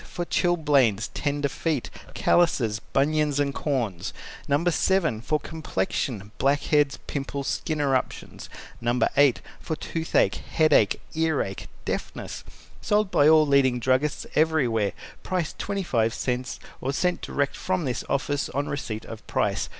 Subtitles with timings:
[0.03, 4.13] For Chilblains, tender feet, callouses, bunions, and corns.
[4.47, 4.65] No.
[4.65, 5.21] 7.
[5.21, 8.49] For complexion, blackheads, pimples, skin eruptions.
[8.81, 8.99] No.
[9.15, 9.41] 8.
[9.59, 12.43] For toothache, headache, earache, deafness.
[12.81, 14.93] Sold by all leading druggists everywhere.
[15.21, 19.69] Price 25 cents or sent direct from this office on receipt of price.